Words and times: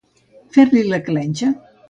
Fer-li 0.57 0.83
la 0.87 1.01
clenxa. 1.11 1.53